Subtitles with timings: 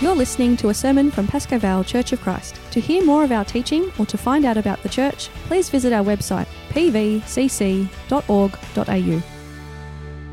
[0.00, 2.58] You're listening to a sermon from Pascoe Vale Church of Christ.
[2.70, 5.92] To hear more of our teaching or to find out about the church, please visit
[5.92, 7.22] our website pvcc.org.au.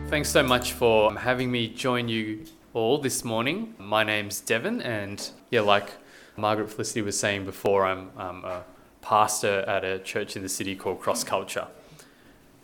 [0.10, 3.76] Thanks so much for having me join you all this morning.
[3.78, 5.90] My name's Devin, and yeah, like
[6.38, 8.64] Margaret Felicity was saying before, I'm, I'm a
[9.02, 11.68] pastor at a church in the city called Cross Culture.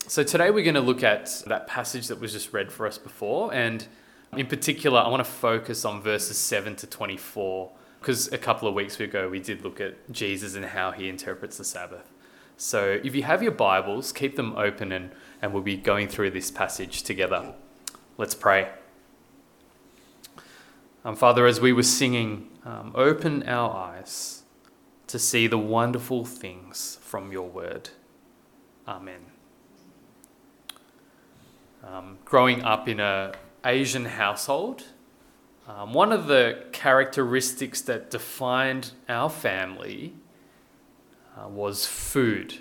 [0.06, 2.96] So today we're going to look at that passage that was just read for us
[2.96, 3.86] before, and
[4.38, 8.74] in particular, I want to focus on verses 7 to 24 because a couple of
[8.74, 12.10] weeks ago we did look at Jesus and how he interprets the Sabbath.
[12.56, 15.10] So if you have your Bibles, keep them open and,
[15.40, 17.54] and we'll be going through this passage together.
[18.16, 18.70] Let's pray.
[21.04, 24.42] Um, Father, as we were singing, um, open our eyes
[25.06, 27.90] to see the wonderful things from your word.
[28.86, 29.20] Amen.
[31.82, 33.32] Um, growing up in a
[33.64, 34.84] Asian household,
[35.66, 40.14] um, one of the characteristics that defined our family
[41.36, 42.58] uh, was food.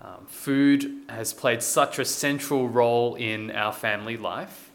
[0.00, 4.70] Um, food has played such a central role in our family life.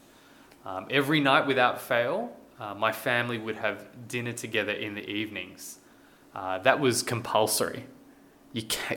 [0.65, 5.79] Um, every night without fail, uh, my family would have dinner together in the evenings.
[6.35, 7.85] Uh, that was compulsory.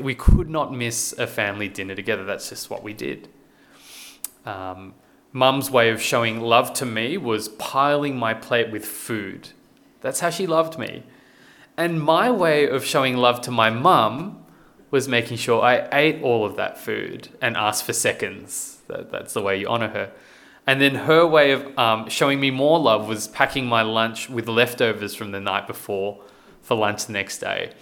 [0.01, 2.25] we could not miss a family dinner together.
[2.25, 3.29] That's just what we did.
[4.45, 4.95] Um,
[5.33, 9.51] Mum's way of showing love to me was piling my plate with food.
[10.01, 11.03] That's how she loved me.
[11.77, 14.45] And my way of showing love to my mum
[14.91, 18.79] was making sure I ate all of that food and asked for seconds.
[18.89, 20.13] That, that's the way you honor her.
[20.67, 24.49] And then her way of um, showing me more love was packing my lunch with
[24.49, 26.21] leftovers from the night before
[26.63, 27.73] for lunch the next day.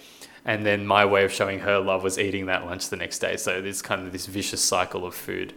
[0.45, 3.35] And then my way of showing her love was eating that lunch the next day.
[3.35, 5.53] So there's kind of this vicious cycle of food.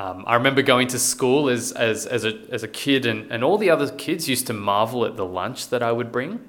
[0.00, 3.44] Um, I remember going to school as, as, as, a, as a kid, and, and
[3.44, 6.40] all the other kids used to marvel at the lunch that I would bring.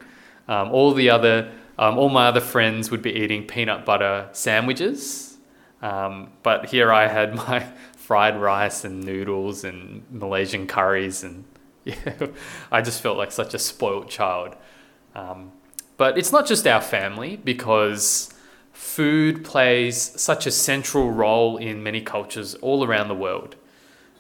[0.48, 5.38] Um, all the other, um, all my other friends would be eating peanut butter sandwiches,
[5.82, 7.68] um, but here I had my
[7.98, 11.44] fried rice and noodles and Malaysian curries, and
[11.84, 12.28] yeah,
[12.72, 14.56] I just felt like such a spoilt child.
[15.14, 15.52] Um,
[15.98, 18.31] but it's not just our family because
[18.82, 23.56] food plays such a central role in many cultures all around the world.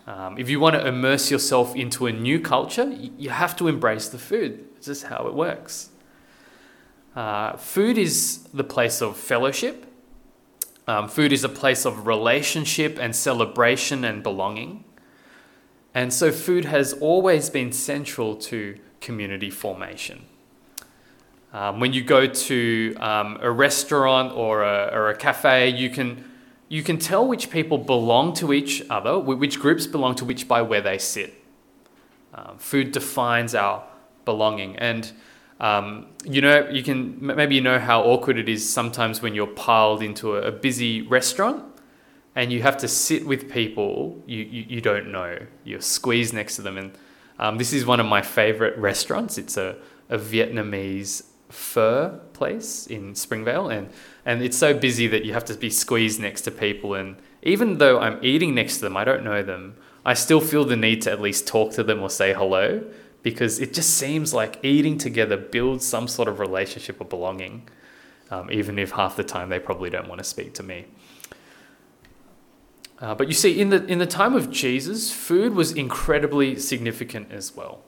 [0.06, 4.08] Um, if you want to immerse yourself into a new culture, you have to embrace
[4.08, 4.64] the food.
[4.78, 5.90] It's just how it works.
[7.16, 9.88] Uh, food is the place of fellowship.
[10.88, 14.86] Um, food is a place of relationship and celebration and belonging.
[15.96, 20.28] And so, food has always been central to community formation.
[21.54, 26.30] Um, when you go to um, a restaurant or a, or a cafe, you can,
[26.70, 30.62] you can tell which people belong to each other, which groups belong to which by
[30.62, 31.34] where they sit.
[32.34, 33.84] Um, food defines our
[34.24, 34.78] belonging.
[34.78, 35.12] And
[35.60, 39.46] um, you know, you can maybe you know how awkward it is sometimes when you're
[39.46, 41.64] piled into a, a busy restaurant
[42.36, 45.38] and you have to sit with people you, you, you don't know.
[45.64, 46.78] You're squeezed next to them.
[46.78, 46.98] And
[47.38, 49.38] um, this is one of my favorite restaurants.
[49.38, 49.76] It's a,
[50.10, 53.90] a Vietnamese Pho place in Springvale, and
[54.26, 56.94] and it's so busy that you have to be squeezed next to people.
[56.94, 59.76] And even though I'm eating next to them, I don't know them.
[60.06, 62.84] I still feel the need to at least talk to them or say hello
[63.24, 67.68] because it just seems like eating together builds some sort of relationship or belonging,
[68.32, 70.86] um, even if half the time they probably don't want to speak to me.
[73.00, 77.32] Uh, but you see, in the in the time of Jesus, food was incredibly significant
[77.32, 77.84] as well,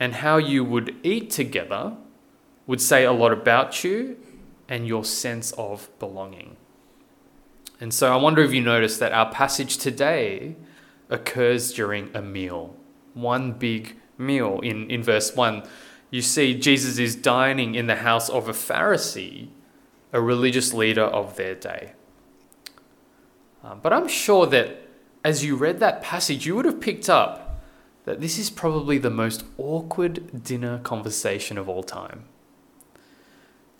[0.00, 1.96] and how you would eat together
[2.66, 4.16] would say a lot about you
[4.68, 6.56] and your sense of belonging.
[7.80, 10.56] And so I wonder if you notice that our passage today
[11.08, 12.76] occurs during a meal,
[13.14, 14.60] one big meal.
[14.60, 15.62] In, in verse 1,
[16.10, 19.48] you see Jesus is dining in the house of a Pharisee,
[20.12, 21.92] a religious leader of their day.
[23.64, 24.82] Um, but I'm sure that
[25.24, 27.62] as you read that passage, you would have picked up
[28.04, 32.24] that this is probably the most awkward dinner conversation of all time.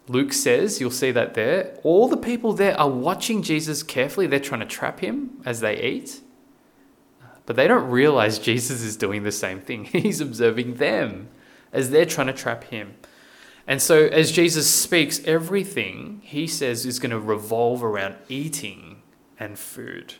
[0.08, 4.26] Luke says, you'll see that there, all the people there are watching Jesus carefully.
[4.26, 6.20] They're trying to trap him as they eat.
[7.46, 9.84] But they don't realize Jesus is doing the same thing.
[9.92, 11.28] He's observing them
[11.72, 12.94] as they're trying to trap him.
[13.66, 19.02] And so, as Jesus speaks, everything he says is going to revolve around eating
[19.38, 20.14] and food.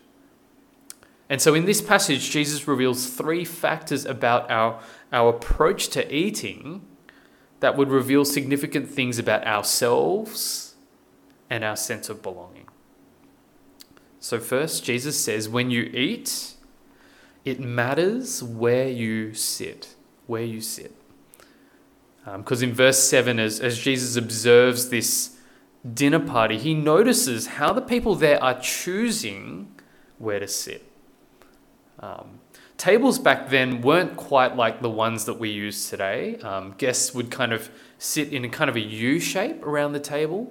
[1.29, 4.81] And so, in this passage, Jesus reveals three factors about our,
[5.13, 6.83] our approach to eating
[7.61, 10.75] that would reveal significant things about ourselves
[11.49, 12.67] and our sense of belonging.
[14.19, 16.55] So, first, Jesus says, when you eat,
[17.45, 19.95] it matters where you sit.
[20.27, 20.95] Where you sit.
[22.25, 25.39] Because um, in verse 7, as, as Jesus observes this
[25.95, 29.75] dinner party, he notices how the people there are choosing
[30.19, 30.85] where to sit.
[31.99, 32.41] Um,
[32.81, 36.37] tables back then weren't quite like the ones that we use today.
[36.39, 40.01] Um, guests would kind of sit in a kind of a U shape around the
[40.01, 40.51] table,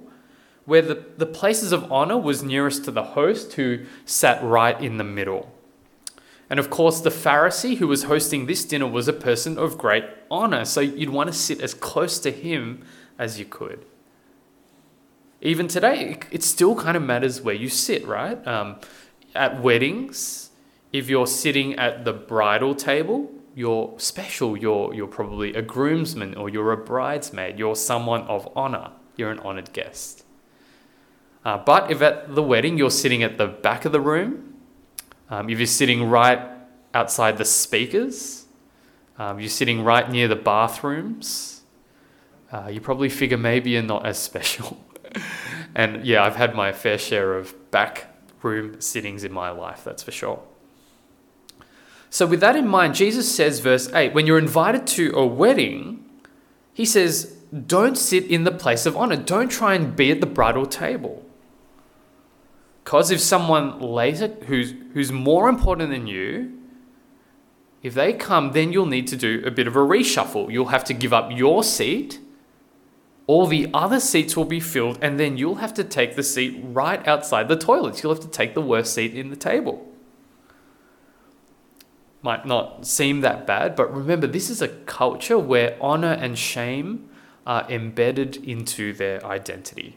[0.64, 4.96] where the, the places of honor was nearest to the host, who sat right in
[4.96, 5.52] the middle.
[6.48, 10.04] And of course, the Pharisee who was hosting this dinner was a person of great
[10.30, 12.84] honor, so you'd want to sit as close to him
[13.18, 13.84] as you could.
[15.40, 18.46] Even today, it still kind of matters where you sit, right?
[18.46, 18.76] Um,
[19.34, 20.49] at weddings,
[20.92, 24.56] if you're sitting at the bridal table, you're special.
[24.56, 27.58] You're, you're probably a groomsman or you're a bridesmaid.
[27.58, 28.92] You're someone of honor.
[29.16, 30.24] You're an honored guest.
[31.44, 34.54] Uh, but if at the wedding you're sitting at the back of the room,
[35.30, 36.40] um, if you're sitting right
[36.92, 38.46] outside the speakers,
[39.18, 41.62] um, you're sitting right near the bathrooms,
[42.52, 44.82] uh, you probably figure maybe you're not as special.
[45.74, 48.06] and yeah, I've had my fair share of back
[48.42, 50.42] room sittings in my life, that's for sure.
[52.10, 56.04] So, with that in mind, Jesus says, verse 8, when you're invited to a wedding,
[56.74, 57.36] he says,
[57.66, 59.16] don't sit in the place of honor.
[59.16, 61.24] Don't try and be at the bridal table.
[62.84, 66.58] Because if someone later who's, who's more important than you,
[67.82, 70.52] if they come, then you'll need to do a bit of a reshuffle.
[70.52, 72.18] You'll have to give up your seat
[73.30, 76.60] all the other seats will be filled, and then you'll have to take the seat
[76.64, 78.02] right outside the toilets.
[78.02, 79.86] You'll have to take the worst seat in the table.
[82.22, 87.08] Might not seem that bad, but remember, this is a culture where honor and shame
[87.46, 89.96] are embedded into their identity.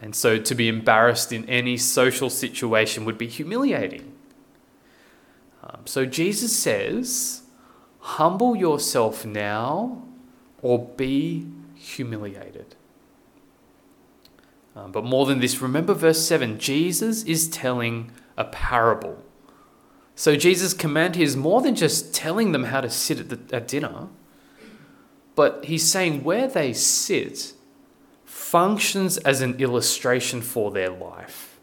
[0.00, 4.12] And so to be embarrassed in any social situation would be humiliating.
[5.62, 7.42] Um, so Jesus says,
[8.00, 10.02] humble yourself now
[10.60, 12.74] or be humiliated.
[14.74, 19.22] Um, but more than this, remember verse 7 Jesus is telling a parable.
[20.14, 23.56] So Jesus' command here is more than just telling them how to sit at, the,
[23.56, 24.08] at dinner,
[25.34, 27.54] but he's saying where they sit
[28.24, 31.58] functions as an illustration for their life.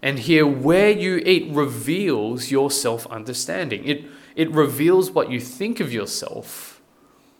[0.00, 3.84] And here, where you eat reveals your self understanding.
[3.84, 4.04] It,
[4.36, 6.80] it reveals what you think of yourself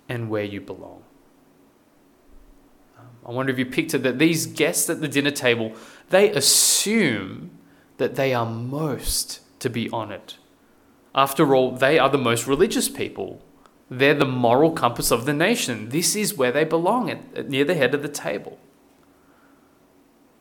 [0.09, 1.05] and where you belong.
[2.99, 5.73] Um, I wonder if you picked it that these guests at the dinner table,
[6.11, 7.53] they assume
[7.99, 10.34] that they are most to be honored.
[11.14, 13.43] After all, they are the most religious people.
[13.90, 15.88] They're the moral compass of the nation.
[15.88, 18.58] This is where they belong, at, near the head of the table.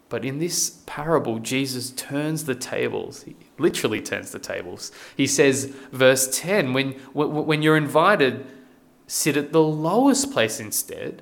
[0.09, 3.23] But in this parable, Jesus turns the tables.
[3.23, 4.91] He literally turns the tables.
[5.15, 8.45] He says, verse 10, when, when you're invited,
[9.05, 11.21] sit at the lowest place instead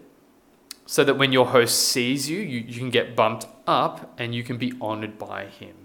[0.85, 4.43] so that when your host sees you, you, you can get bumped up and you
[4.43, 5.84] can be honored by him.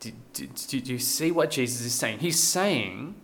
[0.00, 2.20] Do, do, do, you see what Jesus is saying?
[2.20, 3.16] He's saying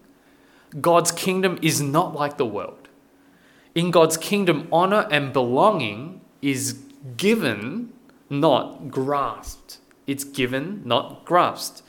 [0.81, 2.89] God's kingdom is not like the world.
[3.75, 6.81] In God's kingdom, honor and belonging is
[7.17, 7.93] given,
[8.29, 9.79] not grasped.
[10.07, 11.83] It's given, not grasped.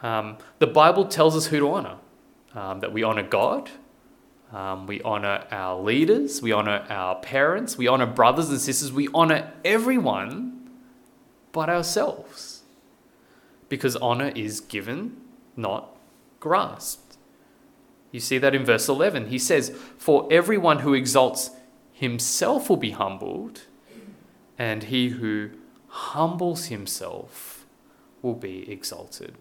[0.00, 1.96] Um, the Bible tells us who to honor
[2.54, 3.70] um, that we honor God,
[4.52, 9.08] um, we honor our leaders, we honor our parents, we honor brothers and sisters, we
[9.12, 10.70] honor everyone
[11.52, 12.57] but ourselves.
[13.68, 15.16] Because honor is given,
[15.56, 15.96] not
[16.40, 17.16] grasped.
[18.10, 19.28] You see that in verse 11.
[19.28, 21.50] He says, For everyone who exalts
[21.92, 23.62] himself will be humbled,
[24.58, 25.50] and he who
[25.88, 27.66] humbles himself
[28.22, 29.34] will be exalted.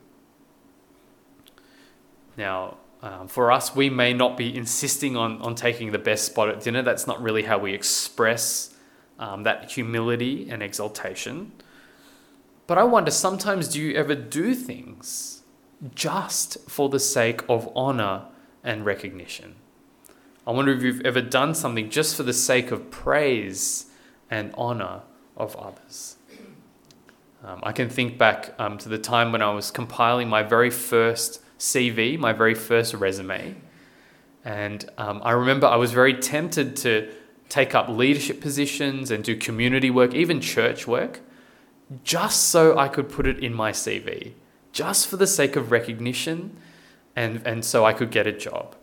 [2.35, 6.49] Now, um, for us, we may not be insisting on, on taking the best spot
[6.49, 6.81] at dinner.
[6.81, 8.75] That's not really how we express
[9.19, 11.51] um, that humility and exaltation.
[12.67, 15.43] But I wonder sometimes do you ever do things
[15.95, 18.25] just for the sake of honor
[18.63, 19.55] and recognition?
[20.45, 23.85] I wonder if you've ever done something just for the sake of praise
[24.29, 25.01] and honor
[25.37, 26.17] of others.
[27.43, 30.69] Um, I can think back um, to the time when I was compiling my very
[30.69, 33.55] first CV, my very first resume.
[34.43, 37.13] And um, I remember I was very tempted to
[37.47, 41.21] take up leadership positions and do community work, even church work,
[42.03, 44.33] just so I could put it in my CV,
[44.71, 46.57] just for the sake of recognition
[47.15, 48.75] and, and so I could get a job,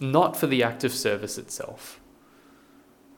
[0.00, 2.00] not for the act of service itself.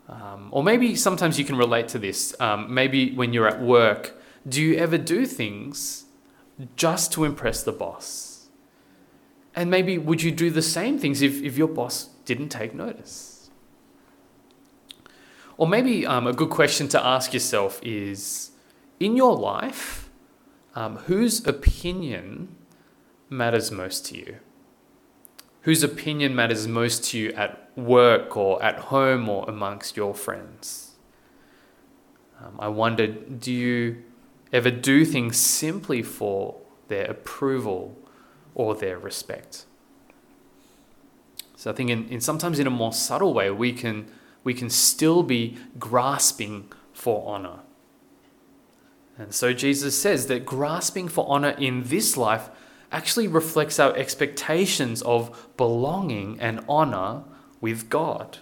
[0.09, 2.35] Um, or maybe sometimes you can relate to this.
[2.41, 6.05] Um, maybe when you're at work, do you ever do things
[6.77, 8.49] just to impress the boss?
[9.55, 13.51] And maybe would you do the same things if, if your boss didn't take notice?
[15.57, 18.51] Or maybe um, a good question to ask yourself is
[19.05, 20.09] in your life,
[20.75, 22.57] um, whose opinion
[23.29, 24.37] matters most to you?
[25.63, 30.93] Whose opinion matters most to you at work or at home or amongst your friends?
[32.41, 34.03] Um, I wonder do you
[34.55, 36.57] ever do things simply for
[36.89, 37.99] their approval
[38.55, 39.67] or their respect?
[41.57, 44.11] So I think in, in sometimes in a more subtle way we can
[44.45, 47.64] we can still be grasping for honor.
[49.19, 52.51] And so Jesus says that grasping for honor in this life
[52.91, 57.25] actually reflects our expectations of belonging and honor
[57.61, 58.39] with God.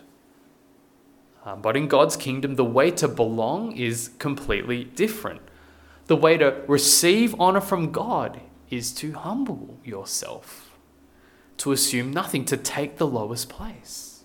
[1.45, 5.41] Um, but in God's kingdom, the way to belong is completely different.
[6.07, 10.79] The way to receive honor from God is to humble yourself,
[11.59, 14.25] to assume nothing, to take the lowest place.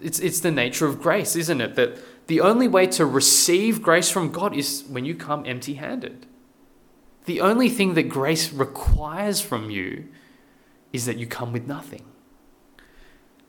[0.00, 1.76] It's, it's the nature of grace, isn't it?
[1.76, 6.26] That the only way to receive grace from God is when you come empty handed.
[7.26, 10.08] The only thing that grace requires from you
[10.92, 12.04] is that you come with nothing.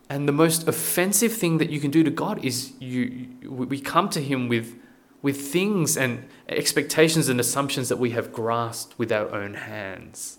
[0.10, 4.10] And the most offensive thing that you can do to God is you, we come
[4.10, 4.75] to Him with,
[5.22, 10.38] with things and expectations and assumptions that we have grasped with our own hands,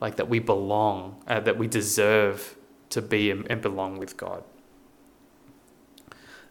[0.00, 2.56] like that we belong, uh, that we deserve
[2.90, 4.44] to be and belong with God.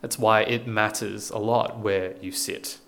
[0.04, 2.80] That's why it matters a lot where you sit.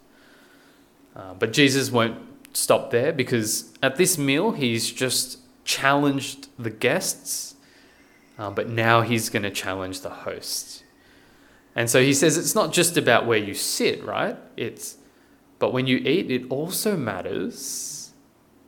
[1.16, 2.18] Uh, but Jesus won't
[2.52, 7.56] stop there because at this meal, he's just challenged the guests,
[8.38, 10.84] uh, but now he's going to challenge the host.
[11.74, 14.36] And so he says it's not just about where you sit, right?
[14.58, 14.98] It's
[15.58, 18.12] but when you eat, it also matters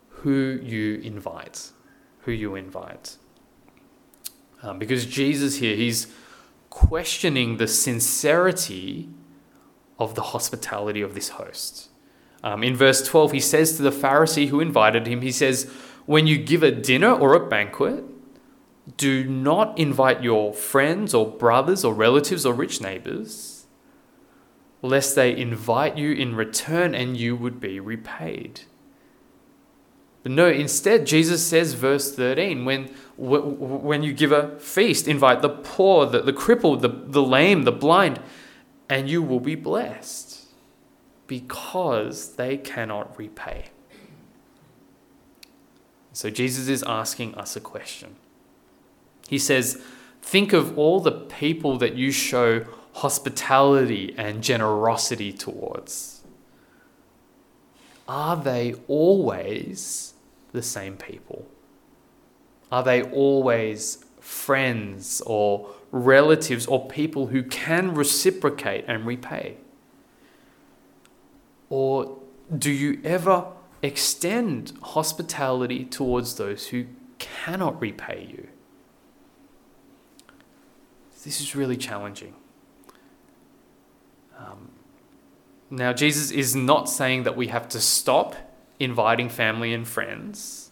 [0.08, 1.72] who you invite,
[2.20, 3.18] who you invite.
[4.64, 6.08] Um, because Jesus here, he's
[6.70, 9.10] questioning the sincerity
[10.00, 11.90] of the hospitality of this host.
[12.44, 15.70] Um, in verse 12, he says to the Pharisee who invited him, he says,
[16.06, 18.04] When you give a dinner or a banquet,
[18.96, 23.66] do not invite your friends or brothers or relatives or rich neighbors,
[24.82, 28.62] lest they invite you in return and you would be repaid.
[30.24, 35.50] But no, instead, Jesus says, verse 13, when, when you give a feast, invite the
[35.50, 38.20] poor, the, the crippled, the, the lame, the blind,
[38.90, 40.46] and you will be blessed
[41.26, 43.66] because they cannot repay.
[46.14, 48.16] So Jesus is asking us a question.
[49.28, 49.82] He says,
[50.22, 56.24] Think of all the people that you show hospitality and generosity towards.
[58.08, 60.14] Are they always
[60.54, 61.48] the same people?
[62.72, 69.58] Are they always friends or relatives or people who can reciprocate and repay?
[71.70, 72.20] Or
[72.56, 73.46] do you ever
[73.82, 76.86] extend hospitality towards those who
[77.20, 78.48] cannot repay you?
[81.24, 82.34] This is really challenging.
[84.38, 84.70] Um,
[85.70, 88.36] now, Jesus is not saying that we have to stop
[88.80, 90.67] inviting family and friends,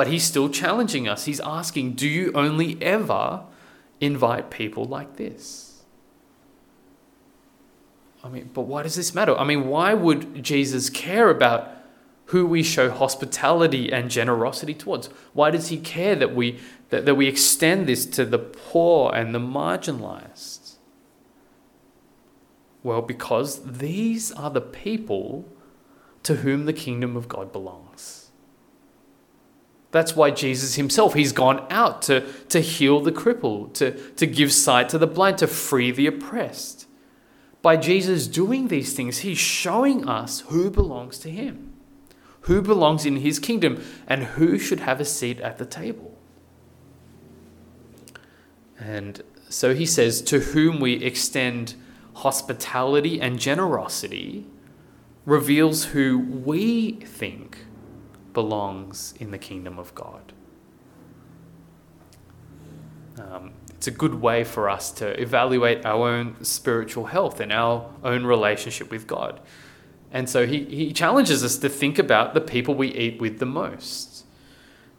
[0.00, 1.26] but he's still challenging us.
[1.26, 3.42] He's asking, Do you only ever
[4.00, 5.82] invite people like this?
[8.24, 9.36] I mean, but why does this matter?
[9.36, 11.68] I mean, why would Jesus care about
[12.28, 15.08] who we show hospitality and generosity towards?
[15.34, 19.34] Why does he care that we, that, that we extend this to the poor and
[19.34, 20.76] the marginalized?
[22.82, 25.46] Well, because these are the people
[26.22, 28.29] to whom the kingdom of God belongs.
[29.92, 34.52] That's why Jesus himself, he's gone out to, to heal the crippled, to, to give
[34.52, 36.86] sight to the blind, to free the oppressed
[37.62, 41.72] by Jesus doing these things, he's showing us who belongs to him,
[42.42, 46.16] who belongs in his kingdom, and who should have a seat at the table.
[48.78, 51.74] And so he says, To whom we extend
[52.14, 54.46] hospitality and generosity
[55.26, 57.66] reveals who we think
[58.32, 60.32] belongs in the kingdom of God.
[63.18, 67.90] Um, it's a good way for us to evaluate our own spiritual health and our
[68.04, 69.40] own relationship with God.
[70.12, 73.46] And so he, he challenges us to think about the people we eat with the
[73.46, 74.26] most.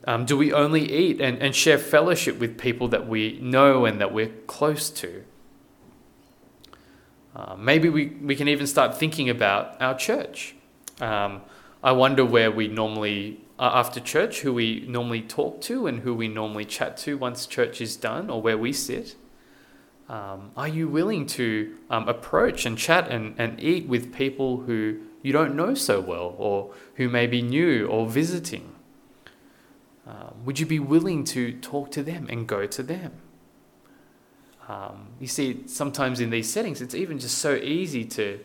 [0.05, 4.01] Um, do we only eat and, and share fellowship with people that we know and
[4.01, 5.23] that we're close to?
[7.35, 10.55] Uh, maybe we, we can even start thinking about our church.
[10.99, 11.41] Um,
[11.83, 16.27] I wonder where we normally, after church, who we normally talk to and who we
[16.27, 19.15] normally chat to once church is done or where we sit.
[20.07, 24.99] Um, are you willing to um, approach and chat and, and eat with people who
[25.23, 28.75] you don't know so well or who may be new or visiting?
[30.05, 33.13] Um, would you be willing to talk to them and go to them?
[34.67, 38.39] Um, you see, sometimes in these settings, it's even just so easy to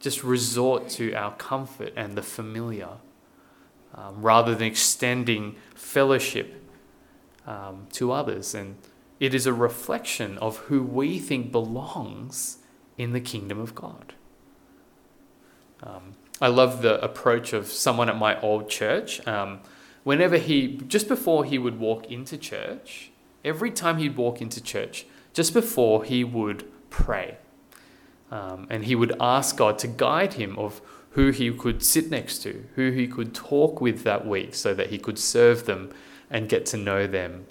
[0.00, 2.90] just resort to our comfort and the familiar
[3.94, 6.62] um, rather than extending fellowship
[7.46, 8.54] um, to others.
[8.54, 8.76] And
[9.18, 12.58] it is a reflection of who we think belongs
[12.96, 14.14] in the kingdom of God.
[15.82, 19.26] Um, I love the approach of someone at my old church.
[19.26, 19.60] Um,
[20.04, 23.10] whenever he, just before he would walk into church,
[23.44, 27.38] every time he'd walk into church, just before he would pray.
[28.30, 30.80] Um, and he would ask God to guide him of
[31.10, 34.90] who he could sit next to, who he could talk with that week so that
[34.90, 35.90] he could serve them
[36.30, 37.46] and get to know them.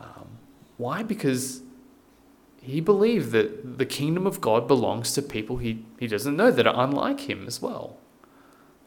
[0.00, 0.38] Um,
[0.76, 1.02] why?
[1.02, 1.62] Because
[2.60, 6.66] he believed that the kingdom of God belongs to people he, he doesn't know that
[6.66, 7.96] are unlike him as well.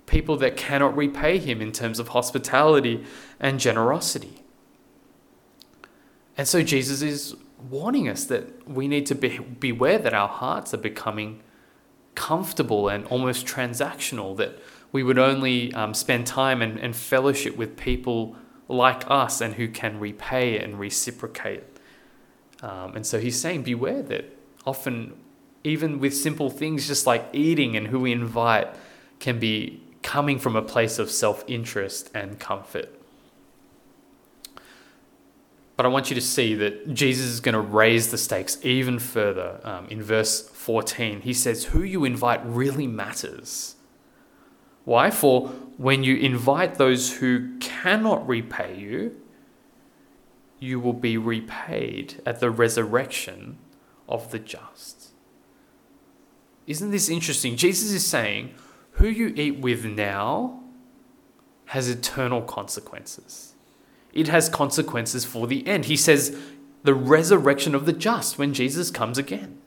[0.05, 3.05] People that cannot repay him in terms of hospitality
[3.39, 4.43] and generosity.
[6.35, 7.35] And so Jesus is
[7.69, 11.41] warning us that we need to be, beware that our hearts are becoming
[12.15, 14.59] comfortable and almost transactional, that
[14.91, 18.35] we would only um, spend time and, and fellowship with people
[18.67, 21.63] like us and who can repay and reciprocate.
[22.61, 25.13] Um, and so he's saying, beware that often,
[25.63, 28.67] even with simple things just like eating and who we invite,
[29.19, 32.98] can be coming from a place of self interest and comfort.
[35.79, 38.99] But I want you to see that Jesus is going to raise the stakes even
[38.99, 39.61] further.
[39.63, 43.77] Um, in verse 14, he says, Who you invite really matters.
[44.83, 45.09] Why?
[45.09, 49.21] For when you invite those who cannot repay you,
[50.59, 53.57] you will be repaid at the resurrection
[54.05, 55.11] of the just.
[56.67, 57.55] Isn't this interesting?
[57.55, 58.53] Jesus is saying,
[58.95, 60.61] Who you eat with now
[61.67, 63.53] has eternal consequences
[64.13, 65.85] it has consequences for the end.
[65.85, 66.37] He says,
[66.83, 69.59] the resurrection of the just when Jesus comes again.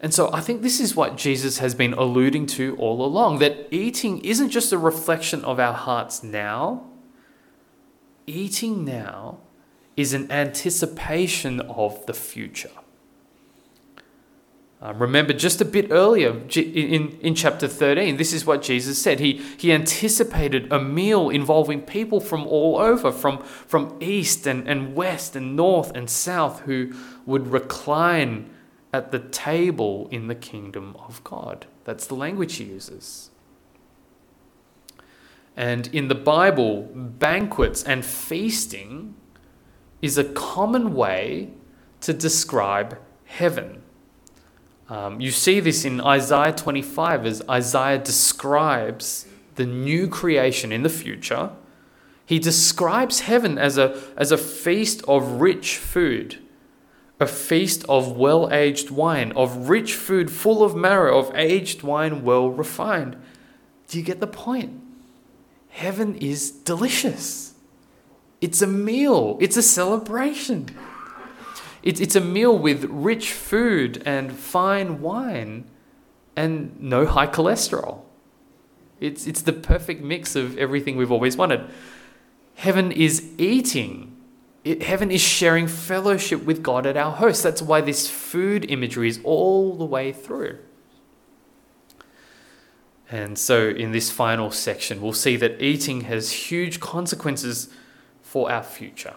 [0.00, 3.66] And so I think this is what Jesus has been alluding to all along that
[3.70, 6.86] eating isn't just a reflection of our hearts now,
[8.26, 9.38] eating now
[9.96, 12.70] is an anticipation of the future.
[14.82, 19.20] Um, remember, just a bit earlier in, in chapter 13, this is what Jesus said.
[19.20, 24.94] He, he anticipated a meal involving people from all over, from, from east and, and
[24.94, 26.92] west and north and south, who
[27.24, 28.50] would recline
[28.92, 31.66] at the table in the kingdom of God.
[31.84, 33.30] That's the language he uses.
[35.56, 39.14] And in the Bible, banquets and feasting
[40.02, 41.52] is a common way
[42.02, 43.82] to describe heaven.
[44.88, 50.88] Um, you see this in Isaiah 25 as Isaiah describes the new creation in the
[50.88, 51.50] future.
[52.24, 56.38] He describes heaven as a, as a feast of rich food,
[57.18, 62.22] a feast of well aged wine, of rich food full of marrow, of aged wine
[62.22, 63.16] well refined.
[63.88, 64.82] Do you get the point?
[65.68, 67.54] Heaven is delicious.
[68.40, 70.68] It's a meal, it's a celebration.
[71.86, 75.70] It's, it's a meal with rich food and fine wine
[76.34, 78.00] and no high cholesterol.
[78.98, 81.70] It's, it's the perfect mix of everything we've always wanted.
[82.56, 84.16] Heaven is eating.
[84.64, 87.44] It, heaven is sharing fellowship with God at our host.
[87.44, 90.58] That's why this food imagery is all the way through.
[93.08, 97.68] And so, in this final section, we'll see that eating has huge consequences
[98.22, 99.14] for our future.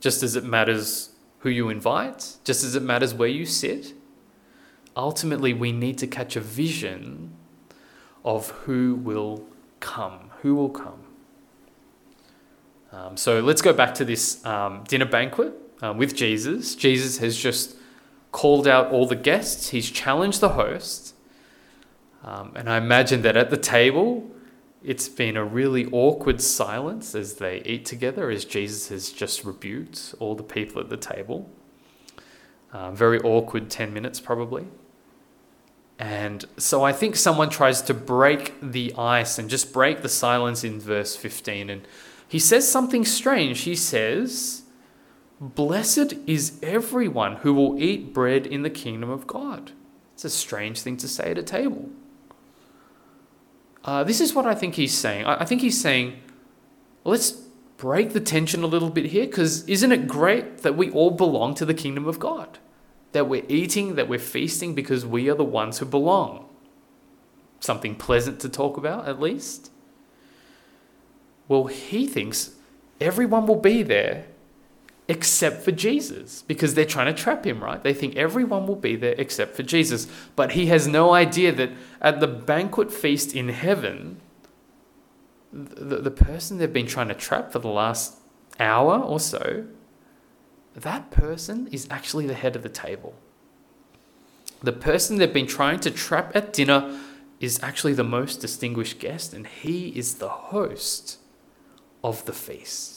[0.00, 1.15] Just as it matters
[1.46, 3.94] who you invite, just as it matters where you sit.
[4.96, 7.36] Ultimately, we need to catch a vision
[8.24, 9.46] of who will
[9.78, 10.32] come.
[10.42, 11.04] Who will come?
[12.90, 16.74] Um, so let's go back to this um, dinner banquet um, with Jesus.
[16.74, 17.76] Jesus has just
[18.32, 21.14] called out all the guests, he's challenged the host.
[22.24, 24.28] Um, and I imagine that at the table,
[24.84, 30.14] it's been a really awkward silence as they eat together, as Jesus has just rebuked
[30.18, 31.50] all the people at the table.
[32.72, 34.66] Uh, very awkward 10 minutes, probably.
[35.98, 40.62] And so I think someone tries to break the ice and just break the silence
[40.62, 41.70] in verse 15.
[41.70, 41.88] And
[42.28, 43.60] he says something strange.
[43.60, 44.62] He says,
[45.40, 49.72] Blessed is everyone who will eat bread in the kingdom of God.
[50.14, 51.88] It's a strange thing to say at a table.
[53.86, 55.24] Uh, this is what I think he's saying.
[55.24, 56.20] I, I think he's saying,
[57.04, 57.30] let's
[57.76, 61.54] break the tension a little bit here because isn't it great that we all belong
[61.54, 62.58] to the kingdom of God?
[63.12, 66.48] That we're eating, that we're feasting because we are the ones who belong.
[67.60, 69.70] Something pleasant to talk about, at least.
[71.48, 72.56] Well, he thinks
[73.00, 74.26] everyone will be there
[75.08, 77.82] except for Jesus because they're trying to trap him, right?
[77.82, 80.08] They think everyone will be there except for Jesus.
[80.34, 84.20] But he has no idea that at the banquet feast in heaven,
[85.52, 88.16] the, the person they've been trying to trap for the last
[88.58, 89.66] hour or so,
[90.74, 93.14] that person is actually the head of the table.
[94.62, 97.00] The person they've been trying to trap at dinner
[97.38, 101.18] is actually the most distinguished guest, and he is the host
[102.02, 102.95] of the feast.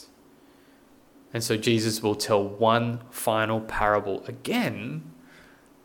[1.32, 5.02] And so Jesus will tell one final parable again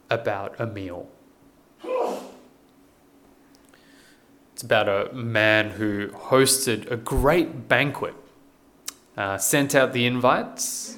[0.09, 1.07] about a meal.
[4.53, 8.15] It's about a man who hosted a great banquet,
[9.17, 10.97] uh, sent out the invites,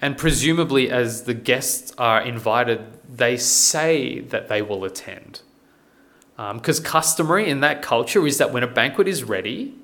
[0.00, 5.42] and presumably, as the guests are invited, they say that they will attend.
[6.36, 9.74] Because um, customary in that culture is that when a banquet is ready,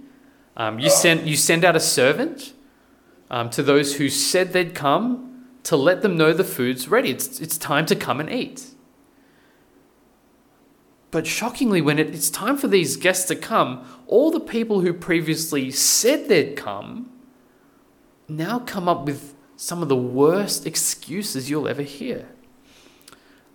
[0.57, 2.55] um, you, send, you send out a servant
[3.31, 7.11] um, to those who said they'd come to let them know the food's ready.
[7.11, 8.71] It's, it's time to come and eat.
[11.11, 14.93] But shockingly, when it, it's time for these guests to come, all the people who
[14.93, 17.11] previously said they'd come
[18.29, 22.29] now come up with some of the worst excuses you'll ever hear.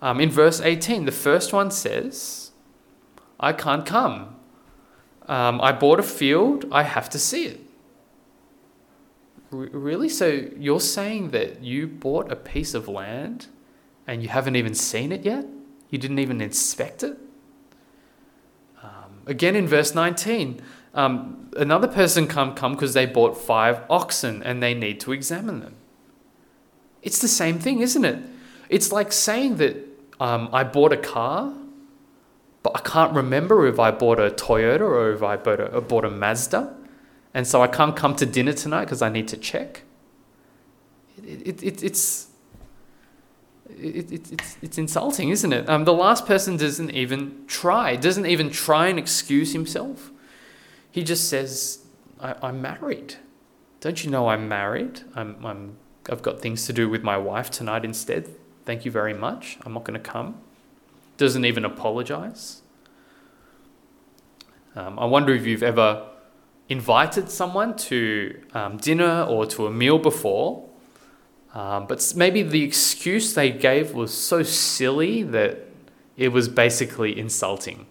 [0.01, 2.51] Um, in verse 18, the first one says,
[3.39, 4.36] I can't come.
[5.27, 7.60] Um, I bought a field, I have to see it.
[9.51, 10.09] Really?
[10.09, 13.47] So you're saying that you bought a piece of land
[14.07, 15.45] and you haven't even seen it yet?
[15.89, 17.17] You didn't even inspect it?
[18.81, 20.61] Um, again in verse 19,
[20.93, 25.59] um, another person come come because they bought five oxen and they need to examine
[25.59, 25.75] them.
[27.01, 28.23] It's the same thing, isn't it?
[28.69, 29.75] It's like saying that
[30.19, 31.53] um, I bought a car
[32.63, 36.05] but I can't remember if I bought a Toyota or if I bought a, bought
[36.05, 36.75] a Mazda.
[37.33, 39.83] And so I can't come to dinner tonight because I need to check.
[41.25, 42.27] It, it, it, it's,
[43.69, 45.69] it, it, it's, it's insulting, isn't it?
[45.69, 50.11] Um, the last person doesn't even try, doesn't even try and excuse himself.
[50.89, 51.85] He just says,
[52.19, 53.15] I, I'm married.
[53.79, 55.01] Don't you know I'm married?
[55.15, 55.77] I'm, I'm,
[56.09, 58.29] I've got things to do with my wife tonight instead.
[58.65, 59.57] Thank you very much.
[59.65, 60.41] I'm not going to come
[61.21, 62.63] doesn't even apologize.
[64.75, 66.07] Um, I wonder if you've ever
[66.71, 70.69] invited someone to um, dinner or to a meal before,
[71.53, 75.67] um, but maybe the excuse they gave was so silly that
[76.15, 77.88] it was basically insulting.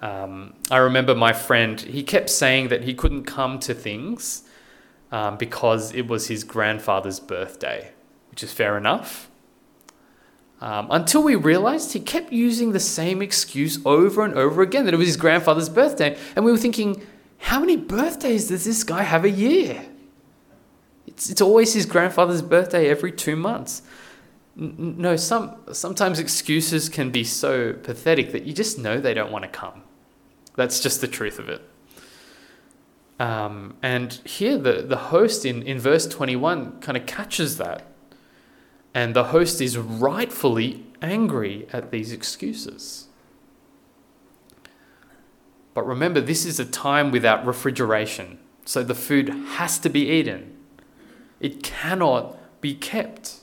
[0.00, 4.44] Um, I remember my friend, he kept saying that he couldn't come to things
[5.12, 7.90] um, because it was his grandfather's birthday,
[8.30, 9.28] which is fair enough.
[10.62, 14.94] Um, until we realized he kept using the same excuse over and over again that
[14.94, 16.16] it was his grandfather's birthday.
[16.34, 17.06] And we were thinking,
[17.38, 19.86] how many birthdays does this guy have a year?
[21.06, 23.82] It's, it's always his grandfather's birthday every two months.
[24.54, 29.44] No, some, sometimes excuses can be so pathetic that you just know they don't want
[29.44, 29.82] to come.
[30.56, 31.62] That's just the truth of it.
[33.20, 37.84] Um, and here, the, the host in, in verse 21 kind of catches that
[38.94, 43.07] and the host is rightfully angry at these excuses.
[45.78, 50.56] But remember, this is a time without refrigeration, so the food has to be eaten.
[51.38, 53.36] It cannot be kept.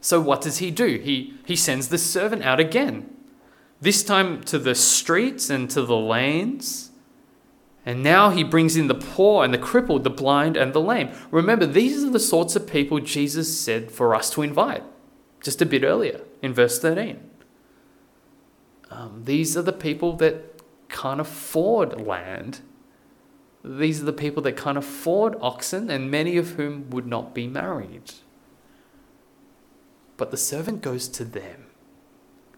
[0.00, 1.00] So, what does he do?
[1.02, 3.10] He, he sends the servant out again,
[3.80, 6.92] this time to the streets and to the lanes
[7.84, 11.10] and now he brings in the poor and the crippled, the blind and the lame.
[11.32, 14.84] Remember, these are the sorts of people Jesus said for us to invite
[15.42, 17.32] just a bit earlier in verse 13.
[18.92, 20.51] Um, these are the people that
[20.92, 22.60] can't afford land.
[23.64, 27.46] These are the people that can't afford oxen, and many of whom would not be
[27.46, 28.12] married.
[30.16, 31.66] But the servant goes to them.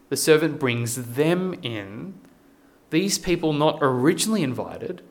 [0.09, 2.15] The servant brings them in.
[2.91, 5.03] These people, not originally invited,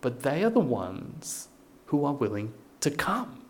[0.00, 1.48] but they are the ones
[1.86, 3.42] who are willing to come.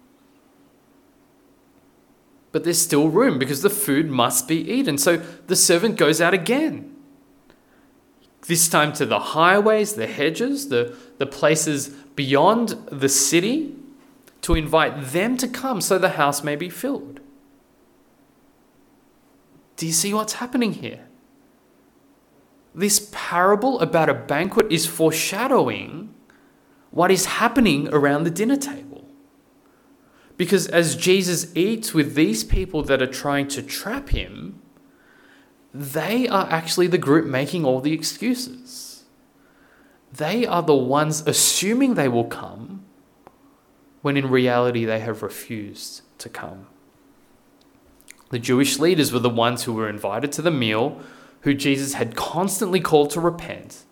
[2.52, 4.96] But there's still room because the food must be eaten.
[4.96, 6.94] So the servant goes out again.
[8.48, 13.76] This time to the highways, the hedges, the, the places beyond the city
[14.40, 17.20] to invite them to come so the house may be filled.
[19.76, 21.08] Do you see what's happening here?
[22.78, 26.14] this parable about a banquet is foreshadowing
[26.90, 29.04] what is happening around the dinner table.
[30.36, 34.62] Because as Jesus eats with these people that are trying to trap him,
[35.72, 39.04] they are actually the group making all the excuses.
[40.12, 42.84] They are the ones assuming they will come
[44.00, 46.66] when in reality they have refused to come.
[48.30, 51.00] The Jewish leaders were the ones who were invited to the meal,
[51.42, 53.84] who Jesus had constantly called to repent,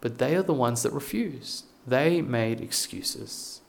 [0.00, 1.64] but they are the ones that refused.
[1.86, 3.60] They made excuses.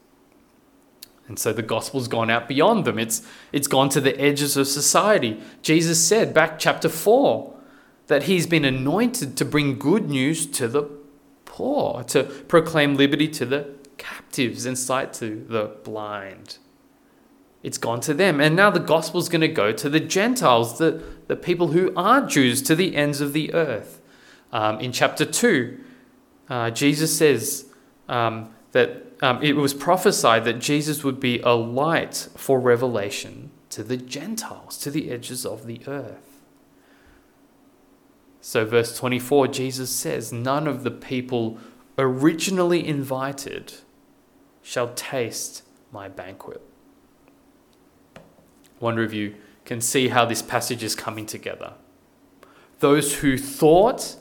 [1.28, 3.00] And so the gospel's gone out beyond them.
[3.00, 5.42] It's, it's gone to the edges of society.
[5.62, 7.54] Jesus said back chapter 4
[8.08, 10.84] that he's been anointed to bring good news to the
[11.46, 16.60] poor, to proclaim liberty to the captives and sight to the blind.
[17.64, 18.40] It's gone to them.
[18.40, 22.30] And now the gospel's going to go to the Gentiles, the, the people who aren't
[22.30, 24.02] Jews, to the ends of the earth.
[24.52, 25.80] Um, in chapter 2,
[26.50, 27.66] uh, Jesus says
[28.08, 33.84] um, that um, it was prophesied that Jesus would be a light for revelation to
[33.84, 36.42] the Gentiles, to the edges of the earth.
[38.42, 41.58] So, verse 24, Jesus says, None of the people
[41.98, 43.74] originally invited
[44.62, 46.62] shall taste my banquet.
[48.80, 51.74] Wonder if you can see how this passage is coming together.
[52.80, 54.16] Those who thought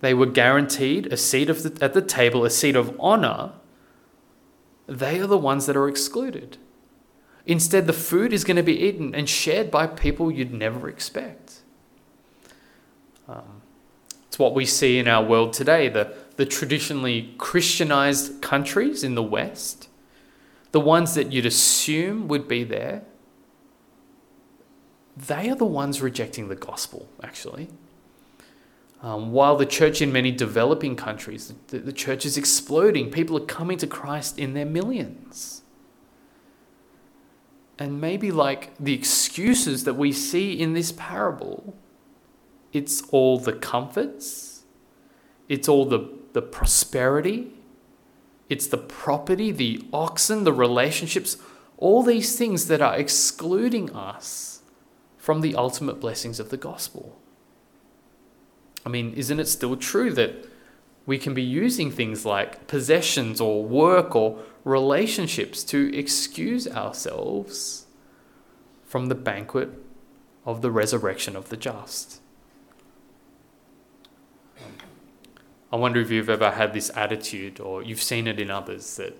[0.00, 3.52] they were guaranteed a seat the, at the table, a seat of honor,
[4.88, 6.56] they are the ones that are excluded.
[7.46, 11.60] Instead, the food is going to be eaten and shared by people you'd never expect.
[13.28, 13.62] Um,
[14.26, 15.88] it's what we see in our world today.
[15.88, 19.88] The, the traditionally Christianized countries in the West,
[20.72, 23.02] the ones that you'd assume would be there,
[25.16, 27.68] they are the ones rejecting the gospel, actually.
[29.00, 33.10] Um, while the church in many developing countries, the, the church is exploding.
[33.10, 35.62] People are coming to Christ in their millions.
[37.78, 41.76] And maybe like the excuses that we see in this parable,
[42.72, 44.64] it's all the comforts,
[45.48, 47.52] it's all the, the prosperity,
[48.48, 51.36] it's the property, the oxen, the relationships,
[51.76, 54.62] all these things that are excluding us
[55.16, 57.16] from the ultimate blessings of the gospel.
[58.88, 60.48] I mean, isn't it still true that
[61.04, 67.84] we can be using things like possessions or work or relationships to excuse ourselves
[68.86, 69.68] from the banquet
[70.46, 72.22] of the resurrection of the just?
[75.70, 79.14] I wonder if you've ever had this attitude or you've seen it in others that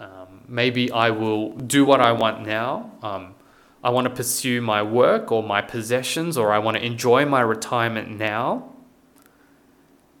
[0.00, 2.90] um, maybe I will do what I want now.
[3.02, 3.34] Um,
[3.82, 7.42] I want to pursue my work or my possessions, or I want to enjoy my
[7.42, 8.73] retirement now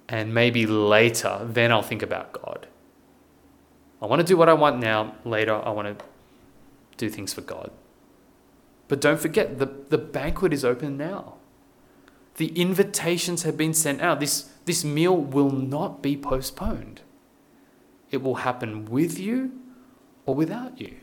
[0.08, 2.66] and maybe later, then I'll think about God.
[4.02, 6.04] I want to do what I want now, later, I want to
[6.96, 7.70] do things for God.
[8.88, 11.34] But don't forget, the, the banquet is open now.
[12.36, 14.20] The invitations have been sent out.
[14.20, 17.00] This, this meal will not be postponed,
[18.10, 19.52] it will happen with you
[20.26, 20.96] or without you.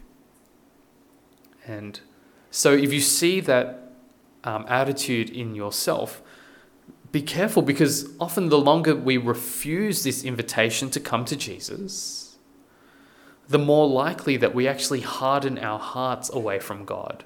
[1.68, 2.00] And
[2.50, 3.94] so, if you see that
[4.44, 6.22] um, attitude in yourself,
[7.12, 12.38] be careful because often the longer we refuse this invitation to come to Jesus,
[13.50, 17.26] the more likely that we actually harden our hearts away from God.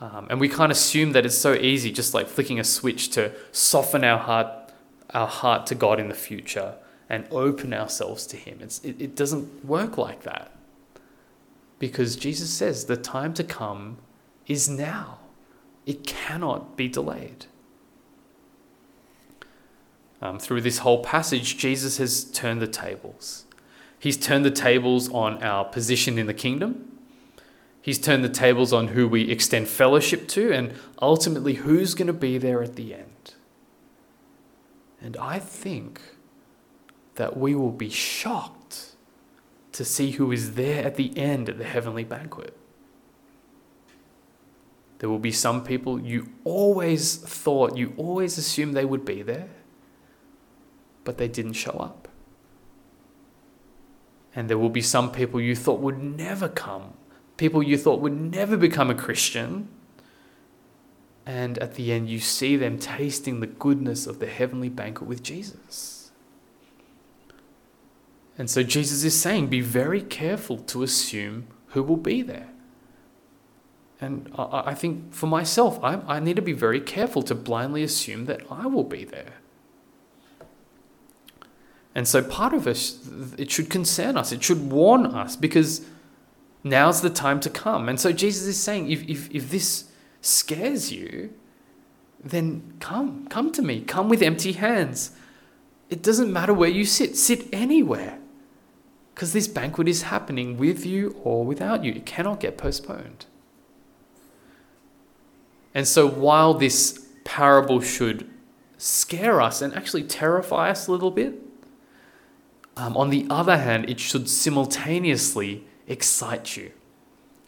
[0.00, 3.32] Um, and we can't assume that it's so easy, just like flicking a switch, to
[3.52, 4.72] soften our heart,
[5.10, 6.76] our heart to God in the future
[7.08, 8.58] and open ourselves to Him.
[8.62, 10.52] It's, it, it doesn't work like that.
[11.78, 13.98] Because Jesus says the time to come
[14.46, 15.18] is now,
[15.84, 17.46] it cannot be delayed.
[20.20, 23.44] Um, through this whole passage, Jesus has turned the tables.
[23.98, 26.98] He's turned the tables on our position in the kingdom.
[27.80, 32.12] He's turned the tables on who we extend fellowship to and ultimately who's going to
[32.12, 33.34] be there at the end.
[35.00, 36.00] And I think
[37.14, 38.94] that we will be shocked
[39.72, 42.56] to see who is there at the end at the heavenly banquet.
[44.98, 49.48] There will be some people you always thought, you always assumed they would be there
[51.08, 52.06] but they didn't show up.
[54.34, 56.92] And there will be some people you thought would never come,
[57.38, 59.70] people you thought would never become a Christian.
[61.24, 65.22] And at the end, you see them tasting the goodness of the heavenly banquet with
[65.22, 66.10] Jesus.
[68.36, 72.50] And so Jesus is saying, be very careful to assume who will be there.
[73.98, 78.26] And I, think for myself, I, I need to be very careful to blindly assume
[78.26, 79.36] that I will be there.
[81.94, 82.94] And so part of it,
[83.38, 85.84] it should concern us, it should warn us because
[86.62, 87.88] now's the time to come.
[87.88, 91.32] And so Jesus is saying, if, if, if this scares you,
[92.22, 95.12] then come, come to me, come with empty hands.
[95.88, 98.18] It doesn't matter where you sit, sit anywhere.
[99.14, 101.92] Because this banquet is happening with you or without you.
[101.92, 103.26] It cannot get postponed.
[105.74, 108.28] And so while this parable should
[108.76, 111.47] scare us and actually terrify us a little bit,
[112.78, 116.70] um, on the other hand, it should simultaneously excite you.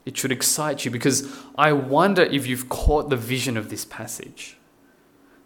[0.04, 4.56] It should excite you because I wonder if you've caught the vision of this passage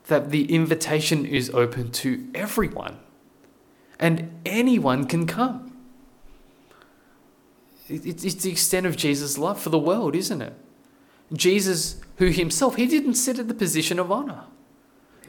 [0.07, 2.99] that the invitation is open to everyone
[4.01, 5.77] and anyone can come.
[7.87, 10.55] It's the extent of Jesus' love for the world, isn't it?
[11.31, 14.45] Jesus, who himself, he didn't sit at the position of honor.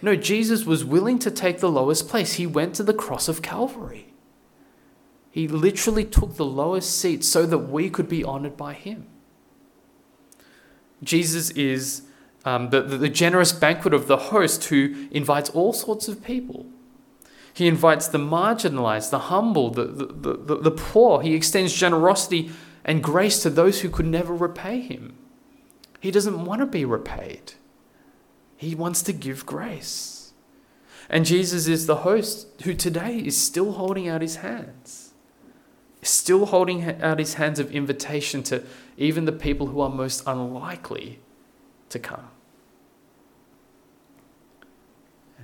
[0.01, 2.33] No, Jesus was willing to take the lowest place.
[2.33, 4.13] He went to the cross of Calvary.
[5.35, 9.05] He literally took the lowest seat so that we could be honored by him.
[11.03, 12.03] Jesus is
[12.45, 16.67] um, the, the, the generous banquet of the host who invites all sorts of people.
[17.53, 21.21] He invites the marginalized, the humble, the, the, the, the poor.
[21.21, 22.51] He extends generosity
[22.85, 25.17] and grace to those who could never repay him.
[25.99, 27.55] He doesn't want to be repaid,
[28.55, 30.31] he wants to give grace.
[31.09, 35.04] And Jesus is the host who today is still holding out his hands,
[36.09, 38.63] still holding out his hands of invitation to
[38.97, 41.19] even the people who are most unlikely
[41.89, 42.29] to come.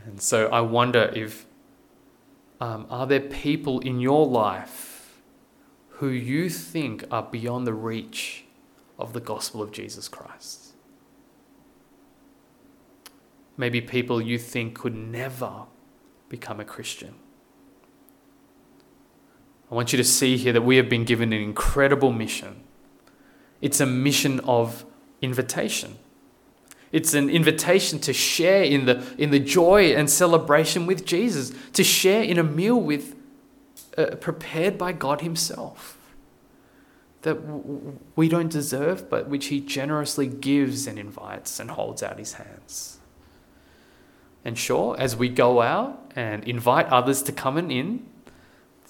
[0.05, 1.45] And so I wonder if
[2.59, 5.21] um, are there people in your life
[5.89, 8.45] who you think are beyond the reach
[8.97, 10.73] of the gospel of Jesus Christ?
[13.57, 15.65] Maybe people you think could never
[16.29, 17.15] become a Christian.
[19.71, 22.61] I want you to see here that we have been given an incredible mission.
[23.61, 24.83] It's a mission of
[25.21, 25.97] invitation.
[26.91, 31.85] It's an invitation to share in the, in the joy and celebration with Jesus, to
[31.85, 33.15] share in a meal with,
[33.97, 35.97] uh, prepared by God Himself
[37.21, 42.19] that w- we don't deserve, but which He generously gives and invites and holds out
[42.19, 42.97] His hands.
[44.43, 48.05] And sure, as we go out and invite others to come and in,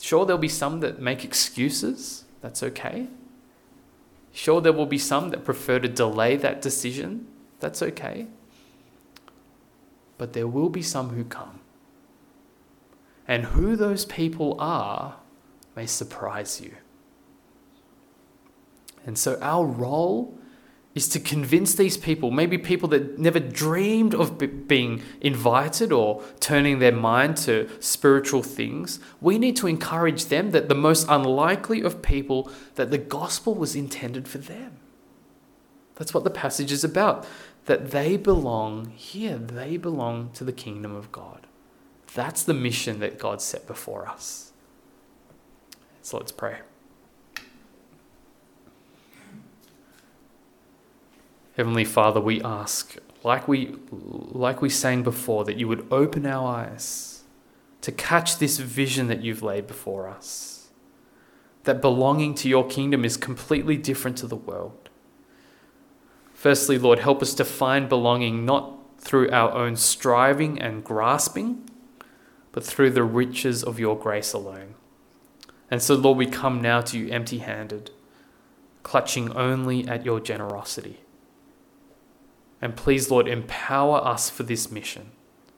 [0.02, 2.26] sure, there'll be some that make excuses.
[2.42, 3.08] That's okay.
[4.34, 7.28] Sure, there will be some that prefer to delay that decision.
[7.60, 8.28] That's okay.
[10.18, 11.60] But there will be some who come.
[13.28, 15.18] And who those people are
[15.76, 16.76] may surprise you.
[19.06, 20.38] And so, our role
[20.94, 26.22] is to convince these people, maybe people that never dreamed of b- being invited or
[26.40, 31.82] turning their mind to spiritual things, we need to encourage them that the most unlikely
[31.82, 34.78] of people, that the gospel was intended for them.
[35.96, 37.26] That's what the passage is about
[37.66, 41.46] that they belong here, they belong to the kingdom of God.
[42.16, 44.52] That's the mission that God set before us.
[46.02, 46.58] So let's pray.
[51.62, 56.56] Heavenly Father, we ask, like we, like we sang before, that you would open our
[56.56, 57.22] eyes
[57.82, 60.70] to catch this vision that you've laid before us.
[61.66, 64.90] That belonging to your kingdom is completely different to the world.
[66.34, 71.70] Firstly, Lord, help us to find belonging not through our own striving and grasping,
[72.52, 74.74] but through the riches of your grace alone.
[75.70, 77.92] And so, Lord, we come now to you empty handed,
[78.82, 81.02] clutching only at your generosity.
[82.62, 85.12] And please, Lord, empower us for this mission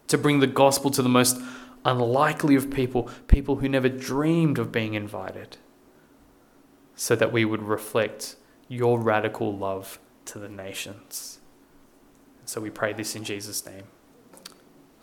[0.07, 1.37] to bring the gospel to the most
[1.85, 5.57] unlikely of people, people who never dreamed of being invited,
[6.95, 8.35] so that we would reflect
[8.67, 11.39] your radical love to the nations.
[12.45, 13.83] So we pray this in Jesus' name.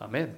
[0.01, 0.37] Amen.